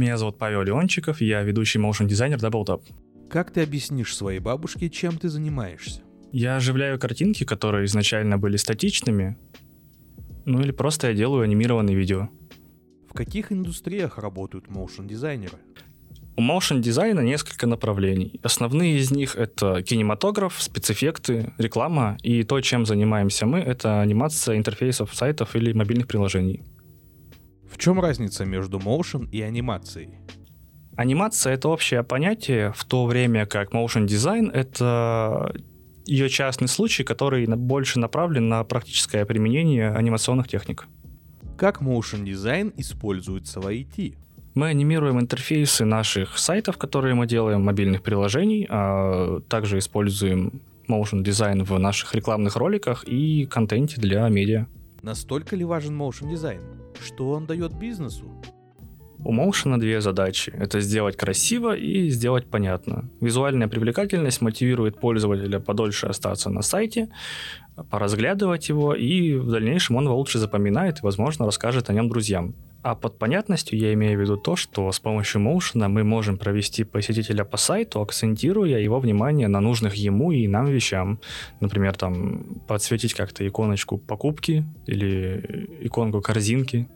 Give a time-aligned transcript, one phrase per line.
[0.00, 2.82] Меня зовут Павел Леончиков, я ведущий motion дизайнер Double Top.
[3.28, 6.00] Как ты объяснишь своей бабушке, чем ты занимаешься?
[6.32, 9.36] Я оживляю картинки, которые изначально были статичными,
[10.46, 12.30] ну или просто я делаю анимированные видео.
[13.10, 15.58] В каких индустриях работают motion дизайнеры?
[16.34, 18.40] У motion дизайна несколько направлений.
[18.42, 25.14] Основные из них это кинематограф, спецэффекты, реклама, и то, чем занимаемся мы, это анимация интерфейсов
[25.14, 26.62] сайтов или мобильных приложений.
[27.70, 30.18] В чем разница между motion и анимацией?
[30.96, 35.54] Анимация— это общее понятие, в то время как motion дизайн— это
[36.04, 40.86] ее частный случай, который больше направлен на практическое применение анимационных техник.
[41.56, 44.16] Как motion дизайн используется в IT?
[44.54, 51.62] Мы анимируем интерфейсы наших сайтов, которые мы делаем, мобильных приложений, а также используем motion дизайн
[51.62, 54.66] в наших рекламных роликах и контенте для медиа.
[55.02, 56.60] Настолько ли важен motion дизайн?
[56.98, 58.24] Что он дает бизнесу?
[59.22, 60.50] У Motion две задачи.
[60.56, 63.10] Это сделать красиво и сделать понятно.
[63.20, 67.10] Визуальная привлекательность мотивирует пользователя подольше остаться на сайте,
[67.90, 72.54] поразглядывать его, и в дальнейшем он его лучше запоминает и, возможно, расскажет о нем друзьям.
[72.82, 76.84] А под понятностью я имею в виду то, что с помощью Motion мы можем провести
[76.84, 81.20] посетителя по сайту, акцентируя его внимание на нужных ему и нам вещам.
[81.60, 86.88] Например, там подсветить как-то иконочку покупки или иконку корзинки,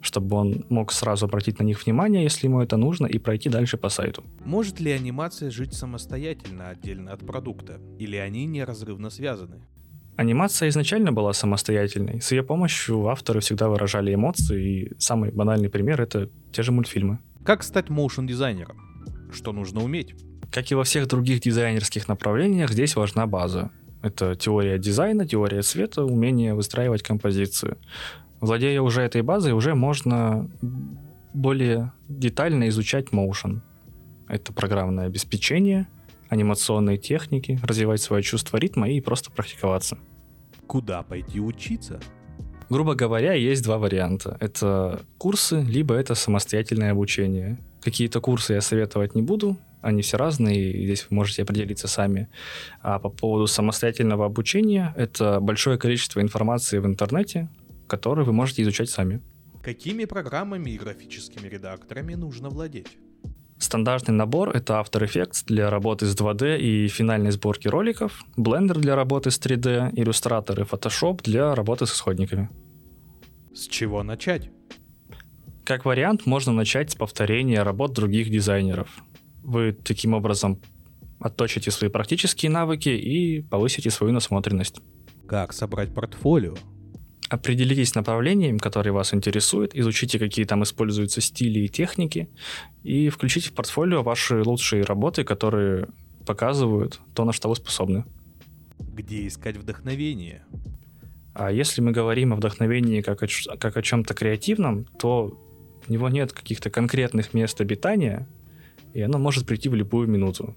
[0.00, 3.76] чтобы он мог сразу обратить на них внимание, если ему это нужно, и пройти дальше
[3.76, 4.24] по сайту.
[4.44, 7.80] Может ли анимация жить самостоятельно отдельно от продукта?
[7.98, 9.56] Или они неразрывно связаны?
[10.16, 12.22] Анимация изначально была самостоятельной.
[12.22, 17.18] С ее помощью авторы всегда выражали эмоции, и самый банальный пример— это те же мультфильмы.
[17.44, 18.76] Как стать моушен-дизайнером?
[19.30, 20.14] Что нужно уметь?
[20.50, 23.70] Как и во всех других дизайнерских направлениях, здесь важна база.
[24.02, 27.76] Это теория дизайна, теория цвета, умение выстраивать композицию.
[28.40, 30.48] Владея уже этой базой, уже можно
[31.34, 33.60] более детально изучать motion.
[34.28, 35.88] Это программное обеспечение,
[36.28, 39.98] анимационные техники, развивать свое чувство ритма и просто практиковаться.
[40.66, 42.00] Куда пойти учиться?
[42.68, 44.36] Грубо говоря, есть два варианта.
[44.40, 47.58] Это курсы, либо это самостоятельное обучение.
[47.80, 52.28] Какие-то курсы я советовать не буду, они все разные, и здесь вы можете определиться сами.
[52.80, 57.48] А по поводу самостоятельного обучения, это большое количество информации в интернете,
[57.86, 59.22] который вы можете изучать сами.
[59.62, 62.98] Какими программами и графическими редакторами нужно владеть?
[63.58, 68.94] Стандартный набор— это After Effects для работы с 2D и финальной сборки роликов, Blender для
[68.96, 72.50] работы с 3D, Illustrator и Photoshop для работы с исходниками.
[73.54, 74.50] С чего начать?
[75.64, 78.88] Как вариант, можно начать с повторения работ других дизайнеров.
[79.42, 80.60] Вы таким образом
[81.18, 84.80] отточите свои практические навыки и повысите свою насмотренность.
[85.26, 86.54] Как собрать портфолио?
[87.28, 92.28] Определитесь направлением, которое вас интересует, изучите, какие там используются стили и техники,
[92.84, 95.88] и включите в портфолио ваши лучшие работы, которые
[96.24, 98.04] показывают то, на что вы способны.
[98.78, 100.44] Где искать вдохновение?
[101.34, 103.26] А если мы говорим о вдохновении как о,
[103.58, 105.36] как о чем-то креативном, то
[105.88, 108.28] у него нет каких-то конкретных мест обитания,
[108.94, 110.56] и оно может прийти в любую минуту.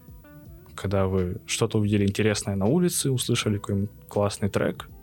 [0.76, 4.88] Когда вы что-то увидели интересное на улице, услышали какой-нибудь классный трек–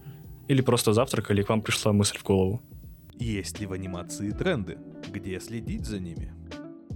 [0.49, 2.63] или просто завтракали, и к вам пришла мысль в голову.
[3.19, 4.79] Есть ли в анимации тренды?
[5.13, 6.33] Где следить за ними?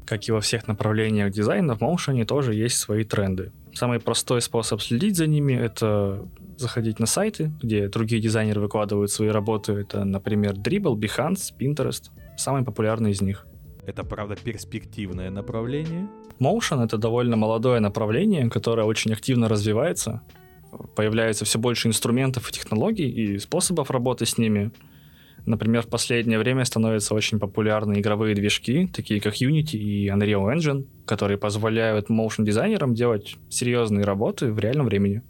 [0.07, 3.53] Как и во всех направлениях дизайна, в моушене тоже есть свои тренды.
[3.73, 9.29] Самый простой способ следить за ними— это заходить на сайты, где другие дизайнеры выкладывают свои
[9.29, 9.73] работы.
[9.73, 12.11] Это, например, Dribble, Behance, Pinterest.
[12.37, 13.47] Самый популярный из них.
[13.87, 16.09] Это, правда, перспективное направление?
[16.39, 20.23] Motion— это довольно молодое направление, которое очень активно развивается
[20.95, 24.71] появляется все больше инструментов и технологий и способов работы с ними.
[25.47, 30.87] Например, в последнее время становятся очень популярны игровые движки, такие как Unity и Unreal Engine,
[31.07, 35.23] которые позволяют motion дизайнерам делать серьезные работы в реальном времени.